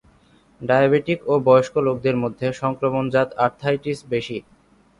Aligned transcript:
Diabetic 0.61 1.19
ও 1.27 1.43
বয়স্ক 1.47 1.75
লোকদের 1.87 2.15
মধ্যে 2.23 2.47
সংক্রমণজাত 2.61 3.29
আর্থ্রাইটিস 3.45 3.99
বেশী। 4.11 4.37